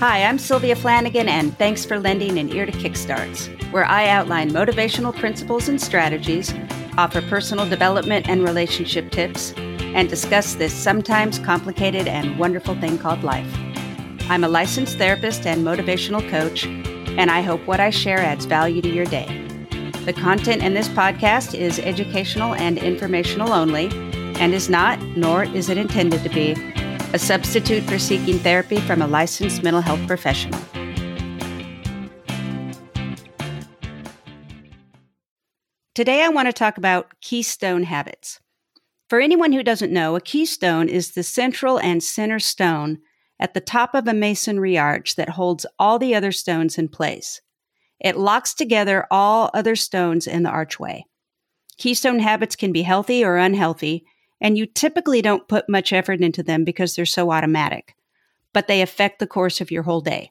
[0.00, 4.50] Hi, I'm Sylvia Flanagan, and thanks for lending an ear to Kickstarts, where I outline
[4.50, 6.54] motivational principles and strategies,
[6.96, 13.22] offer personal development and relationship tips, and discuss this sometimes complicated and wonderful thing called
[13.22, 13.46] life.
[14.30, 18.80] I'm a licensed therapist and motivational coach, and I hope what I share adds value
[18.80, 19.26] to your day.
[20.06, 23.90] The content in this podcast is educational and informational only,
[24.40, 26.54] and is not, nor is it intended to be,
[27.12, 30.60] a substitute for seeking therapy from a licensed mental health professional.
[35.94, 38.40] Today, I want to talk about keystone habits.
[39.08, 42.98] For anyone who doesn't know, a keystone is the central and center stone
[43.40, 47.40] at the top of a masonry arch that holds all the other stones in place.
[47.98, 51.04] It locks together all other stones in the archway.
[51.76, 54.04] Keystone habits can be healthy or unhealthy,
[54.40, 57.94] and you typically don't put much effort into them because they're so automatic,
[58.52, 60.30] but they affect the course of your whole day.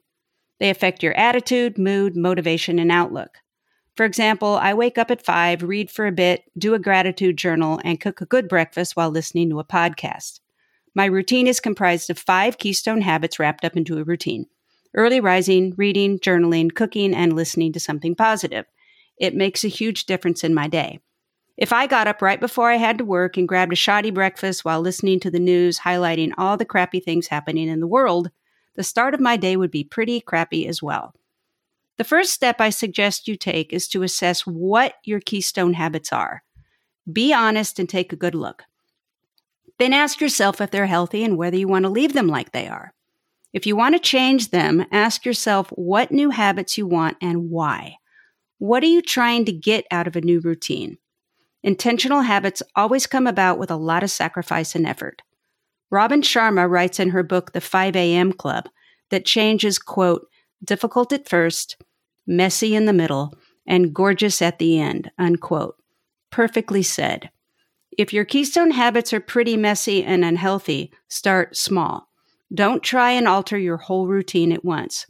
[0.60, 3.38] They affect your attitude, mood, motivation, and outlook.
[3.96, 7.80] For example, I wake up at five, read for a bit, do a gratitude journal,
[7.84, 10.40] and cook a good breakfast while listening to a podcast.
[10.96, 14.48] My routine is comprised of five keystone habits wrapped up into a routine
[14.96, 18.66] early rising, reading, journaling, cooking, and listening to something positive.
[19.18, 21.00] It makes a huge difference in my day.
[21.60, 24.64] If I got up right before I had to work and grabbed a shoddy breakfast
[24.64, 28.32] while listening to the news highlighting all the crappy things happening in the world,
[28.76, 31.14] the start of my day would be pretty crappy as well.
[31.98, 36.44] The first step I suggest you take is to assess what your keystone habits are.
[37.12, 38.64] Be honest and take a good look.
[39.80, 42.70] Then ask yourself if they're healthy and whether you want to leave them like they
[42.70, 42.94] are.
[43.52, 47.98] If you want to change them, ask yourself what new habits you want and why.
[48.60, 51.00] What are you trying to get out of a new routine?
[51.64, 55.22] Intentional habits always come about with a lot of sacrifice and effort.
[55.90, 58.32] Robin Sharma writes in her book, The 5 a.m.
[58.32, 58.70] Club,
[59.10, 60.28] that change is, quote,
[60.64, 61.78] difficult at first,
[62.28, 63.34] messy in the middle,
[63.66, 65.76] and gorgeous at the end, unquote.
[66.32, 67.30] Perfectly said.
[67.98, 72.08] If your keystone habits are pretty messy and unhealthy, start small.
[72.54, 75.06] Don't try and alter your whole routine at once.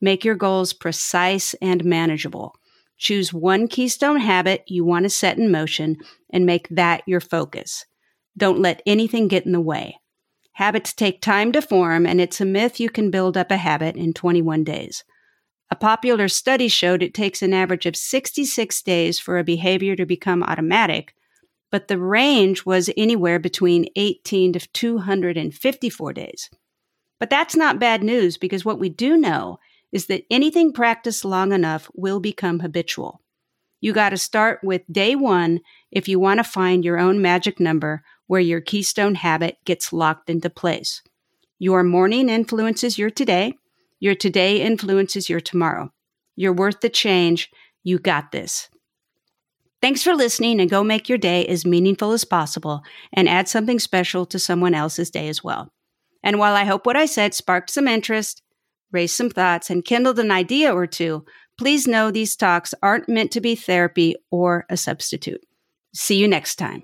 [0.00, 2.56] Make your goals precise and manageable.
[3.02, 5.96] Choose one keystone habit you want to set in motion
[6.32, 7.84] and make that your focus.
[8.38, 9.98] Don't let anything get in the way.
[10.52, 13.96] Habits take time to form, and it's a myth you can build up a habit
[13.96, 15.02] in 21 days.
[15.68, 20.06] A popular study showed it takes an average of 66 days for a behavior to
[20.06, 21.12] become automatic,
[21.72, 26.48] but the range was anywhere between 18 to 254 days.
[27.18, 29.58] But that's not bad news because what we do know
[29.92, 33.20] is that anything practiced long enough will become habitual.
[33.80, 35.60] You got to start with day one
[35.90, 40.30] if you want to find your own magic number where your keystone habit gets locked
[40.30, 41.02] into place.
[41.58, 43.54] Your morning influences your today,
[44.00, 45.92] your today influences your tomorrow.
[46.34, 47.50] You're worth the change.
[47.82, 48.68] You got this.
[49.82, 52.82] Thanks for listening and go make your day as meaningful as possible
[53.12, 55.72] and add something special to someone else's day as well.
[56.22, 58.42] And while I hope what I said sparked some interest,
[58.92, 61.24] raised some thoughts, and kindled an idea or two,
[61.58, 65.44] please know these talks aren't meant to be therapy or a substitute.
[65.94, 66.82] See you next time.